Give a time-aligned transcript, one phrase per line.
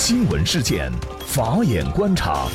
[0.00, 0.92] 新闻事件，
[1.26, 2.46] 法眼观察，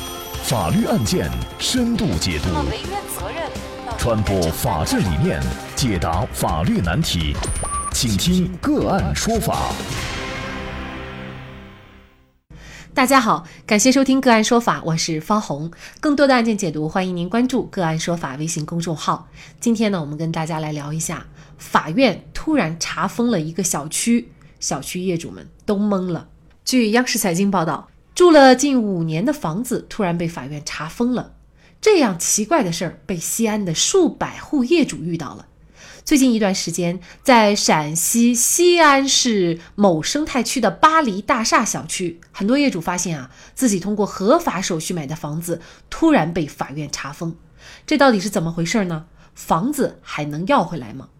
[0.44, 2.48] 法律案件深度解读，
[3.98, 5.42] 传播法治理念，
[5.76, 7.36] 解答法律难题，
[7.92, 9.70] 请听个案说法。
[12.94, 15.70] 大家好，感谢收听个案说法，我是方红。
[16.00, 19.28] 更多的案件解读，欢迎您关注个案说法微信公众号。
[19.60, 21.26] 今天呢，我们跟大家来聊一下，
[21.58, 26.28] 法院突然查封了一个小区，小区业主们都懵了。
[26.64, 31.34] 据央视财经报道，住了近五年的房子突然被法院查封了，
[31.78, 35.46] 这样奇怪的事儿被西安的数百户业主遇到了。
[36.06, 47.36] 最近一段时间，在陕西西安市某生态区的巴黎大厦小区，很多业主发现啊，自己通过合法手续买的房子突然被法院查封，
[47.86, 49.04] 这到底是怎么回事呢？
[49.34, 51.10] 房子还能要回来吗？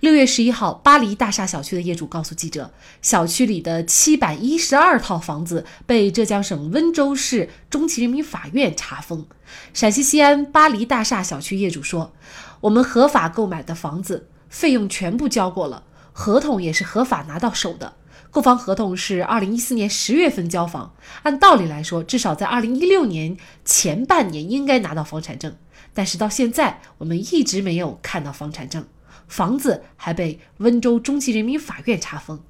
[0.00, 9.26] 六月十一号，巴黎大厦小区的业主告诉记者，小区里的七百一十二套房子被浙江省温州市中级人民法院查封。
[9.74, 12.12] 陕西西安巴黎大厦小区业主说。
[12.60, 17.94] 我们合法购买的房子，费用全部交过了，合同也是合法拿到手的。
[18.32, 25.56] 购房合同是二零一四年十月份交房，按道理来说，至少在二零一六年前半年应该拿到房产证，
[25.94, 28.84] 但是到现在我们一直没有看到房产证，
[29.26, 32.40] 房子还被温州中级人民法院查封。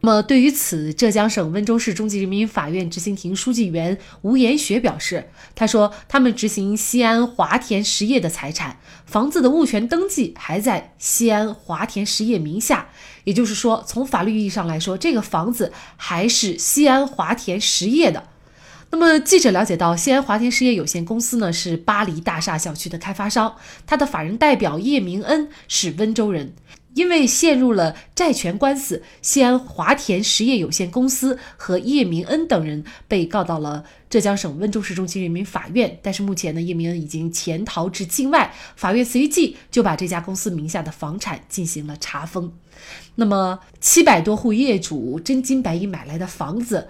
[0.00, 12.90] 那么，对于此，浙江省温州市中级人民法院执行庭书记员吴延学表示：“他说，他们执行西安华田实业的财产，房子的物权登记还在西安华田实业名下，
[13.24, 18.28] 也就是说，从法律意义上来说，这个房子还是西安华田实业的。
[18.90, 26.54] 那么，记者了解到，西安华田实业有限公司呢是巴黎大厦小区的开发商，他的法人代表叶明恩是温州人。”
[26.94, 36.00] 因为陷入了债权官司，西安华田实业有限公司和叶明恩等人被告到了浙江省温州市中级人民法院。
[36.02, 42.52] 但是目前呢，叶明恩已经潜逃至境外，法院随即就把这家公司名下的房产进行了查封。
[43.14, 46.88] 那么七百多户业主真金白银买来的房子，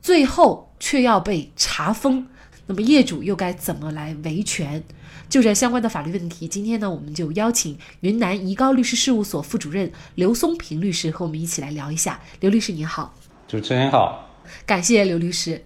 [0.00, 2.26] 最后却要被查封，
[2.66, 4.82] 那么业主又该怎么来维权？
[5.28, 12.20] 就这相关的法律问题，今天呢，我们就邀请云南怡高律师事务所副主任刘松平律师和我们一起来聊一下。
[12.40, 13.14] 刘律师您好，
[13.46, 14.28] 主持人好，
[14.66, 15.64] 感谢刘律师。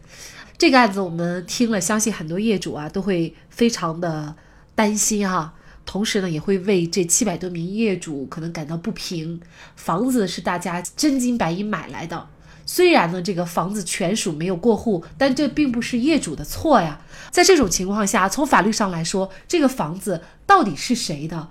[0.59, 4.37] 这个案子我们听了，相信很多业主啊都会非常的
[4.75, 5.55] 担心哈，
[5.87, 9.41] 同时呢也会为这七百多名业主可能感到不平。
[9.77, 12.29] 房子是大家真金白银买来的。
[12.67, 17.01] 虽然呢，这个房子权属没有过户，但这并不是业主的错呀。
[17.31, 21.49] 在这种情况下，从法律上来说，这个房子到底是谁的？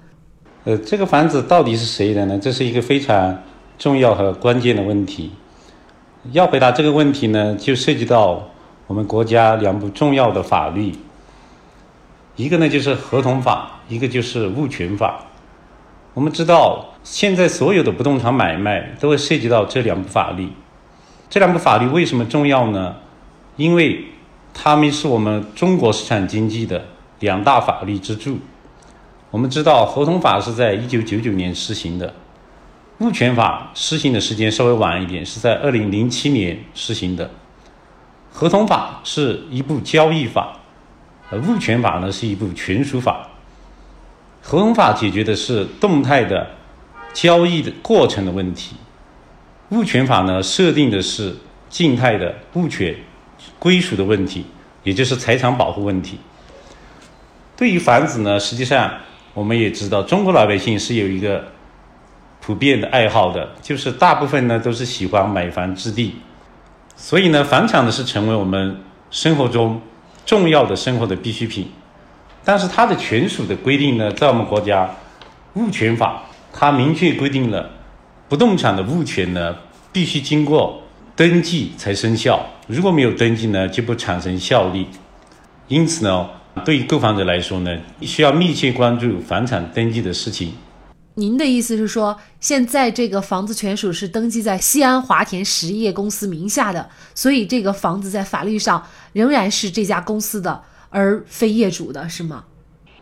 [0.63, 2.40] 呃，这个房子到底是谁的呢？
[2.40, 3.44] 这是一个非常
[3.78, 5.31] 重要和关键的问题。
[6.31, 8.50] 要回答这个问题呢，就涉及到
[8.88, 10.96] 我们国家两部重要的法律，
[12.38, 15.25] 一个呢就是合同法，一个就是物权法。
[16.13, 20.47] 我们知道，现在所有的不动产买卖都会涉及到这两部法律。
[21.34, 22.96] 这两个法律为什么重要呢？
[23.56, 24.06] 因为
[24.54, 26.86] 它们是我们中国市场经济的
[27.22, 28.38] 两大法律支柱。
[29.32, 32.14] 我们知道，合同法是在一九九九年施行的，
[33.00, 37.32] 物权法施行的时间稍微晚一点，是在二零零七年施行的。
[38.32, 40.60] 合同法是一部交易法，
[41.32, 43.28] 而物权法呢是一部权属法。
[44.44, 46.48] 合同法解决的是动态的
[47.12, 48.76] 交易的过程的问题。
[49.73, 51.35] 物权法呢，设定的是
[51.67, 52.95] 静态的物权
[53.57, 54.45] 归属的问题，
[54.84, 56.19] 也就是财产保护问题。
[57.57, 58.94] 对于房子呢，实际上
[59.34, 61.44] 我们也知道，中国老百姓是有一个
[62.39, 66.17] 普遍的爱好的，就是大部分呢都是喜欢买房置地，
[66.95, 68.79] 所以呢，房产呢是成为我们
[69.09, 69.81] 生活中
[70.23, 71.72] 重要的生活的必需品。
[72.44, 74.88] 但是它的权属的规定呢，在我们国家
[75.55, 77.72] 物权法，它明确规定了。
[78.34, 79.56] 不动产的物权呢，
[79.92, 80.82] 必须经过
[81.16, 82.44] 登记才生效。
[82.66, 84.88] 如果没有登记呢，就不产生效力。
[85.68, 86.28] 因此呢，
[86.66, 90.52] 对于购房者来说呢，需要密切关注房产登记的事情。
[91.14, 102.46] 您的意思是说，现在这个房子权属是登记在西安华田实业公司名下的，所以这个房子在法律上仍然是这家公司的，而非业主的，是吗？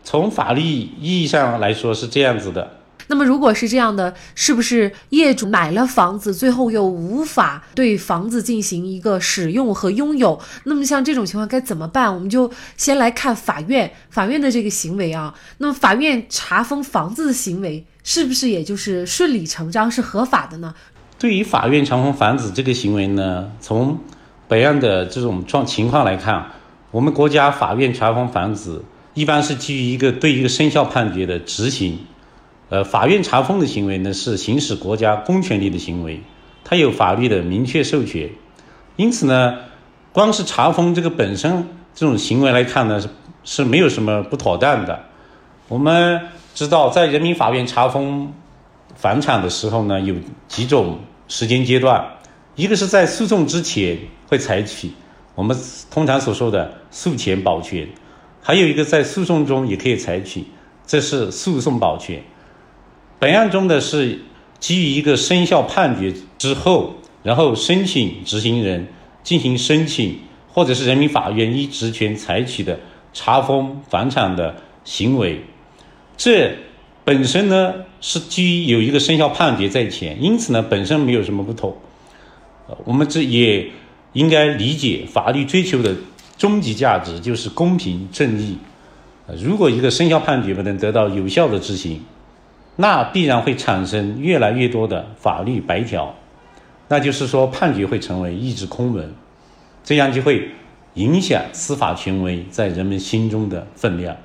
[0.04, 2.81] 从法律意义上来说是这样子的。
[3.12, 10.40] 那么，如果是这样的，是不是业主买了房子，最后又无法对房子进行一个使用和拥有？
[10.64, 12.14] 那么，像这种情况该怎么办？
[12.14, 15.34] 我们就先来看法院，法院的这个行为啊。
[15.58, 20.74] 那么，法院查封房子的行为，是不是也就是顺理成章是合法的呢？
[21.18, 23.98] 对于法院查封房子这个行为呢，从
[24.48, 26.46] 本案的这种状情况来看，
[26.90, 28.82] 我们国家法院查封房子
[29.12, 31.98] 一般是基于一个对一个生效判决的执行。
[32.72, 36.22] 呃，法院查封的行为呢，是行使国家公权力的行为，
[36.64, 38.30] 它有法律的明确授权。
[38.96, 39.58] 因此呢，
[40.10, 43.08] 光是查封这个本身这种行为来看呢，是
[43.44, 45.04] 是没有什么不妥当的。
[45.68, 46.18] 我们
[46.54, 48.32] 知道，在人民法院查封
[48.94, 50.14] 房产的时候呢，有
[50.48, 50.98] 几种
[51.28, 52.02] 时间阶段，
[52.56, 53.98] 一个是在诉讼之前
[54.28, 54.90] 会采取
[55.34, 55.54] 我们
[55.90, 57.86] 通常所说的诉前保全，
[58.40, 60.46] 还有一个在诉讼中也可以采取，
[60.86, 62.22] 这是诉讼保全。
[63.22, 64.18] 本案中的是
[64.58, 68.88] 基于一个生效判决之后，然后申请执行人
[69.22, 70.18] 进行申请，
[70.52, 72.80] 或者是人民法院依职权采取的
[73.12, 75.40] 查封房产的行为，
[76.16, 76.52] 这
[77.04, 81.80] 本身呢是基于有一个生效判决在前，因此呢本身没有什么不妥。
[82.84, 83.70] 我们这也
[84.14, 85.94] 应该理解法律追求的
[86.36, 88.58] 终极价值就是公平正义。
[89.40, 92.02] 如果一个生效判决不能得到有效的执行，
[92.76, 96.14] 那必然会产生越来越多的法律白条，
[96.88, 99.12] 那就是说判决会成为一纸空文，
[99.84, 100.48] 这样就会
[100.94, 104.16] 影响司法权威在人们心中的分量。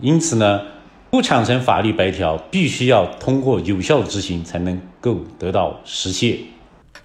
[0.00, 0.62] 因此呢，
[1.10, 6.36] 不产生法律白条，必须要通过有效执行才能够得到实现。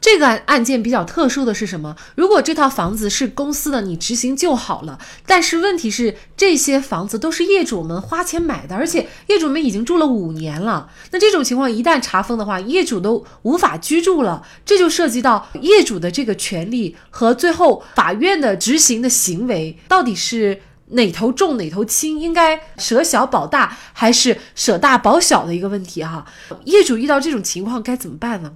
[0.03, 1.95] 这个案案件比较特殊的是什么？
[2.15, 5.00] 如果这套房子是公司的，你执行就好了。
[5.25, 10.91] 但是问题是，这些房子都是业主们花钱买的，而且业主们已经住了五年了。
[11.11, 26.25] 那这种情况一旦查封的话，业主都无法居住了，这就涉及到业主的这个权利和最后法院的执行的行为到底是哪头重哪头轻，应该舍小保大还是舍大保小的一个问题哈。
[26.65, 28.51] 业主遇到这种情况该怎么办呢？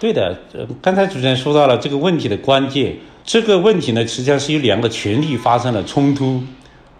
[0.00, 2.96] 对的，呃，刚才主持人说到了这个问题的关键。
[3.22, 6.42] 这个问题呢，实际上是有两个权利发生了冲突，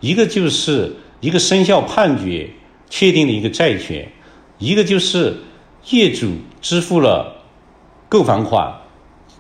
[0.01, 2.51] 一个就是一个生效判决
[2.91, 4.07] 确定的一个债权，
[4.59, 5.35] 一个就是
[5.89, 6.31] 业主
[6.61, 7.37] 支付了
[8.11, 8.71] 购房款。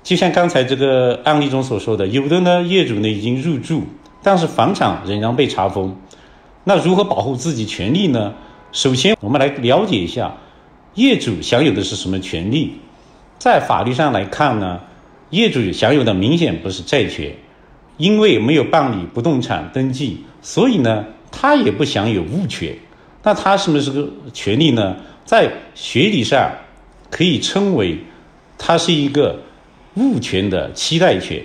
[0.02, 3.82] 就像刚才这个案例中所说的，有的呢业主呢已经入住，
[4.22, 5.94] 但是房产仍然被查封。
[6.64, 8.32] 那如何保护自己权利呢？
[8.72, 10.34] 首先，我们来了解一下
[10.94, 12.72] 业主享有的是什么权利。
[13.40, 14.78] 在法律上来看呢，
[15.30, 17.34] 业主享有的明显不是债权，
[17.96, 22.76] 因为没有办理不动产登记，所以呢，他也不享有物权。
[23.22, 24.94] 那他什么是个权利呢？
[25.24, 26.50] 在学理上
[27.10, 27.98] 可以称为，
[28.58, 29.40] 它是一个
[29.94, 31.42] 物权的期待权。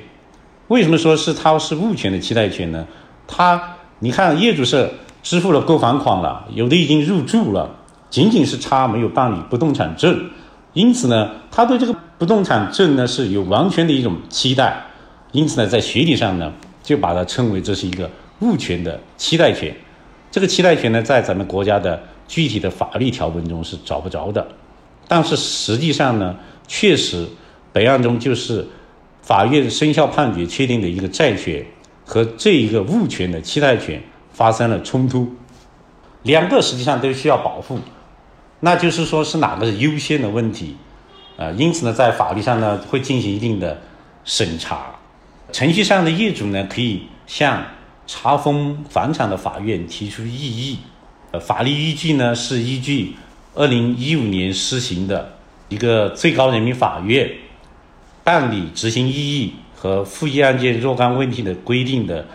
[0.67, 2.85] 为什么说是它是物权的期待权呢？
[3.25, 4.89] 他，你看业主是
[5.23, 7.73] 支付了购房款了，有的已经入住了，
[8.09, 10.29] 仅仅是差没有办理不动产证。
[10.75, 14.75] 因此呢，他对这个不动产证呢是有完全的一种期待，
[15.31, 16.51] 因此呢，在学理上呢，
[16.83, 18.09] 就把它称为这是一个
[18.41, 19.73] 物权的期待权。
[20.29, 24.45] 这个期待权呢，在咱们国家的具体的法律条文中是找不着的，
[25.07, 26.35] 但是实际上呢，
[26.67, 27.25] 确实
[27.71, 28.67] 本案中就是
[29.21, 31.65] 法院生效判决确定的一个债权
[32.05, 35.25] 和这一个物权的期待权发生了冲突，
[36.23, 37.79] 两个实际上都需要保护。
[38.61, 40.75] 那就是说是哪个是优先的问题，
[41.37, 43.81] 啊，因此呢，在法律上呢会进行一定的
[44.23, 44.95] 审查，
[45.51, 47.63] 程序上的业主呢可以向
[48.07, 50.79] 查封房产的法院提出异议，
[51.31, 53.15] 呃，法律依据呢是依据
[53.53, 55.33] 二零一五年施行的
[55.69, 57.29] 一个最高人民法院
[58.23, 62.25] 办理执行异议和复议案件若干问题的规定的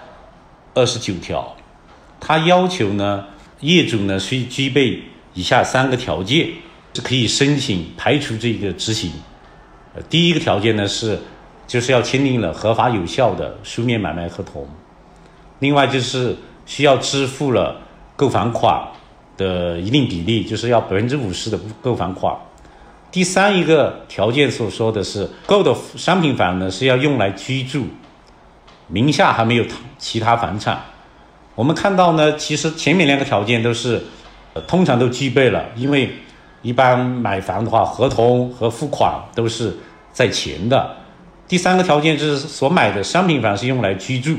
[0.74, 1.56] 二十九条，
[2.20, 3.24] 他要求呢
[3.60, 5.02] 业主呢需具备。
[5.34, 6.48] 以下三个条件
[6.92, 9.12] 是可以申请排除这个执行。
[9.94, 11.18] 呃，第一个条件呢是，
[11.66, 14.66] 就是要签订了合法有效的书面买卖合同，
[15.60, 17.80] 另外就是需要支付了
[18.16, 18.80] 购房款
[19.36, 22.36] 的一定比例，就是要百分之五十的购房款。
[23.12, 27.86] 第三一个条件所说的是，购的商品房呢是要用来居住，
[28.88, 29.64] 名下还没有
[29.98, 30.80] 其他房产。
[31.54, 34.02] 我们看到呢，其实前面两个条件都是。
[34.66, 36.12] 通常都具备了，因为
[36.62, 39.76] 一般买房的话，合同和付款都是
[40.12, 40.96] 在前的。
[41.46, 44.36] 第三个条件就是所买的商品房是用来居住，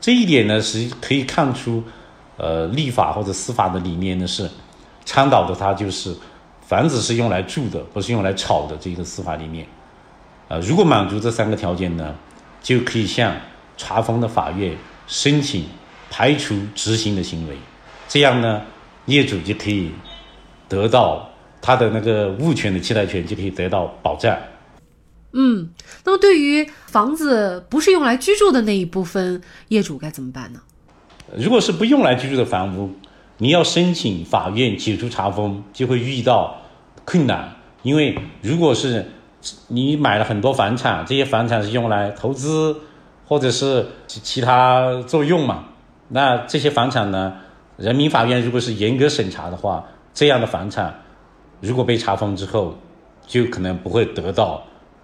[0.00, 1.82] 这一点呢是可以看出，
[2.36, 4.50] 呃，立法或者司法的理念呢是
[5.04, 6.14] 倡导的，它就是
[6.60, 9.66] 房子是用来住的，不是用来炒的这个司法理念。
[10.48, 12.14] 呃，如果满足这三个条件呢，
[12.62, 13.34] 就可以向
[13.76, 14.76] 查封的法院
[15.06, 15.66] 申请
[16.10, 17.56] 排除执行的行为，
[18.08, 18.60] 这样呢。
[19.06, 19.90] 业主就可以
[20.68, 21.28] 得到
[21.60, 24.36] 他的那个物权的期待权就可以得到保障。
[25.32, 25.68] 嗯，
[26.04, 30.60] 那么对于房子不是用来居住的那一部分业主该怎么办呢？
[31.36, 32.90] 如果是不用来居住的房屋，
[33.38, 36.56] 你要申请法院解除查封，就会遇到
[37.04, 37.54] 困难。
[37.82, 39.10] 因为如果是
[39.68, 42.76] 你买了很多房产，这些房产是用来投资
[43.26, 45.64] 或者是其其他作用嘛，
[46.08, 47.34] 那这些房产呢，
[47.76, 50.94] 人民法院如果是严格审查的话，这样的房产
[51.60, 52.74] 如果被查封之后，
[53.26, 54.62] 就可能不会得到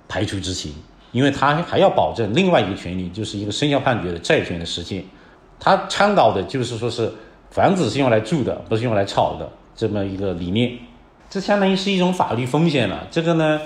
[0.08, 0.74] 排除执行，
[1.10, 5.04] 因为他还要保证另外一个权利，就是一个生效判决的债权的实现。
[5.58, 7.12] 他倡导的就是说是
[7.50, 10.78] 房子是用来住的，不是用来炒的这么一个理念，
[11.28, 13.06] 这相当于是一种法律风险了。
[13.10, 13.60] 这个呢，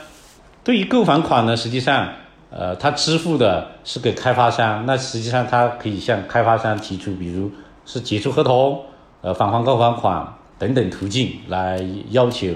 [0.65, 2.13] 对于购房款呢，实际上，
[2.51, 7.51] 呃，他支付的是给开发商，那实际上他可以向开发商提出，比如
[7.85, 8.83] 是解除合同、
[9.27, 10.25] 呃返还购房款
[10.57, 12.47] 等等途径来要求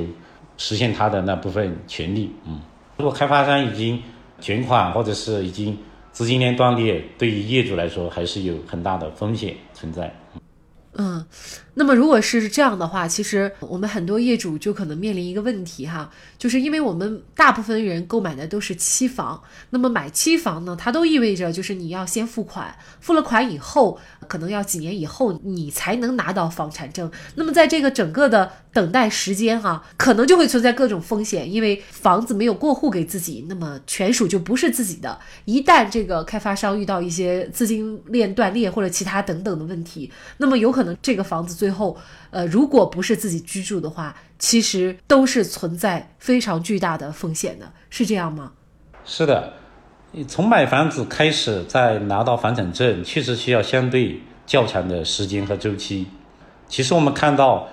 [0.57, 2.33] 实现他的那部分权利。
[2.47, 2.61] 嗯，
[2.97, 4.01] 如果开发商已经
[4.41, 5.77] 卷款或者是已经。
[6.13, 10.13] 资金链断裂对于业主来说还是有很大的风险存在。
[10.95, 11.25] 嗯，
[11.81, 27.11] 那么如果是这样的话，其实我们很多业主就可能面临一个问题哈，就是因为我们大部分人购买的都是期房，那么买期房呢，它都意味着就是你要先付款，付了款以后，可能要几年以后你才能拿到房产证。
[27.37, 35.19] 那么在这个整个的等待时间哈，可能就会存在各种风险，因为房子没有过户给自己，那么权属就不是自己的。
[35.47, 40.91] 一旦这个开发商遇到一些资金链断裂或者其他等等的问题，那么有可能。
[41.01, 41.97] 这个房子最最后，
[42.31, 48.51] 呃，如果不是自己居住的话，其实都是存在非常巨大的风险的，是这样吗？
[49.05, 49.53] 是的，
[50.27, 56.09] 从买房子开始，再拿到房产证，确实需要相对较长的时间和周期。
[56.67, 57.69] 其实我们看到，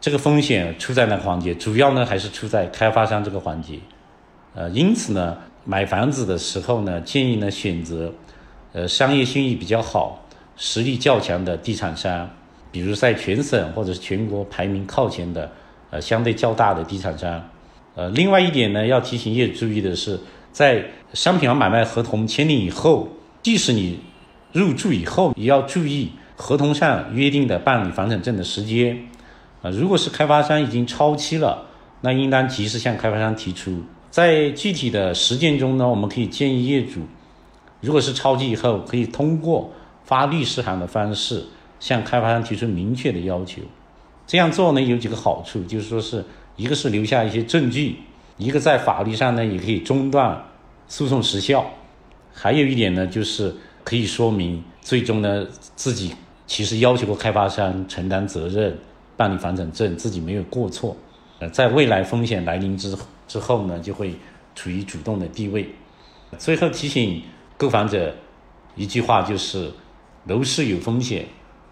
[0.00, 1.54] 这个风险出在哪个环节？
[1.54, 3.78] 主要呢还是出在开发商这个环节。
[4.54, 8.14] 呃，因此呢，买房子的时候呢，建议呢选择，
[8.72, 10.22] 呃，商业信誉比较好。
[10.58, 12.30] 实力较强的地产商，
[12.76, 15.50] 比如在全省或者是全国排名靠前的，
[15.88, 17.42] 呃，相对较大的地产商。
[17.94, 20.20] 呃，另外一点呢，要提醒业主注意的是，
[20.52, 23.08] 在商品房买卖合同签订以后，
[23.42, 23.98] 即使你
[24.52, 28.94] 入住以后，也要注意合同上约定的办理房产证的时间。
[29.62, 31.64] 啊，如果是开发商已经超期了，
[32.02, 33.82] 那应当及时向开发商提出。
[34.10, 37.00] 在具体的实践中呢，我们可以建议业主，
[37.80, 39.72] 如果是超期以后，可以通过。
[40.04, 41.44] 发律师函的方式
[41.78, 43.60] 向开发商提出明确的要求，
[44.26, 46.24] 这样做呢有几个好处，就是说是
[46.56, 47.96] 一个是留下一些证据，
[48.38, 50.42] 一个在法律上呢也可以中断
[50.88, 51.70] 诉讼时效，
[52.32, 53.54] 还有一点呢就是
[53.84, 56.14] 可以说明最终呢自己
[56.46, 58.76] 其实要求过开发商承担责任
[59.16, 60.96] 办理房产证，自己没有过错，
[61.40, 62.96] 呃，在未来风险来临之
[63.28, 64.14] 之后呢就会
[64.54, 65.68] 处于主动的地位。
[66.38, 67.22] 最后提醒
[67.56, 68.14] 购房者
[68.74, 69.70] 一句话就是。
[70.28, 71.24] 楼市有风险，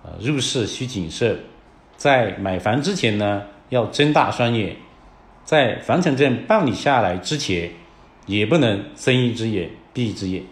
[0.05, 1.39] 啊，入市需谨慎。
[1.97, 4.77] 在买房之前呢，要睁大双眼；
[5.45, 7.73] 在房产证办理下来之前，
[8.27, 10.43] 也不能睁一只眼闭一只眼。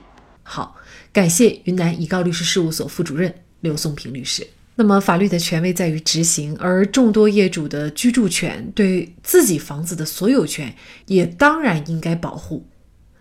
[0.42, 0.76] 好，
[1.12, 4.46] 感谢云南怡高律师事务所副主任刘松平律师。
[4.74, 10.74] 那么，法律的权威在于执行，而众多业主的居住权，对自己房子的所有权，
[11.06, 12.66] 也当然应该保护。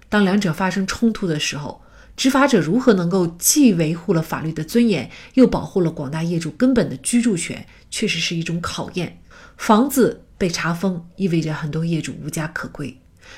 [0.07, 1.81] 当两者发生冲突的时候，
[2.21, 9.19] 执法者如何能够既维护了法律的尊严，又保护了广大业主根本的居住权，确实是一种考验。
[9.57, 12.95] 房子被查封，意味着很多业主无家可归。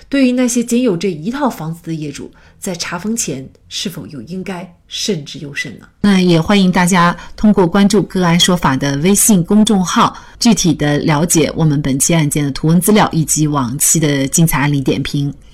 [0.09, 5.87] 对于那些仅有这一套房子的业主，在查封前是否又应该慎之又慎呢？
[6.01, 15.33] 那也欢迎大家通过关注“个案说法”的微信公众号，具体的了解我们本期案件的图文资料以及往期的精彩案例点评。